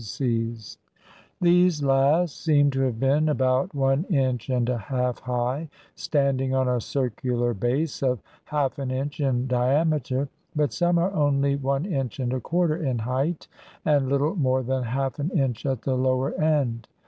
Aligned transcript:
20 0.01 0.01
HOW 0.01 0.09
EGYPTIANS 0.09 0.47
AMUSED 0.61 0.77
THEMSELVES 1.41 1.77
These 1.79 1.83
last 1.83 2.43
seem 2.43 2.71
to 2.71 2.79
have 2.81 2.99
been 2.99 3.29
about 3.29 3.75
one 3.75 4.03
inch 4.05 4.49
and 4.49 4.67
a 4.67 4.77
half 4.79 5.19
high, 5.19 5.69
standing 5.95 6.55
on 6.55 6.67
a 6.67 6.81
circular 6.81 7.53
base 7.53 8.01
of 8.01 8.17
half 8.45 8.79
an 8.79 8.89
inch 8.89 9.19
in 9.19 9.47
diam 9.47 9.91
eter; 9.93 10.27
but 10.55 10.73
some 10.73 10.97
are 10.97 11.13
only 11.13 11.55
one 11.55 11.85
inch 11.85 12.19
and 12.19 12.33
a 12.33 12.39
quarter 12.41 12.77
in 12.77 12.97
height, 12.97 13.47
and 13.85 14.09
little 14.09 14.35
more 14.35 14.63
than 14.63 14.85
half 14.85 15.19
an 15.19 15.29
inch 15.37 15.67
at 15.67 15.83
the 15.83 15.93
lower 15.95 16.33
end. 16.33 16.87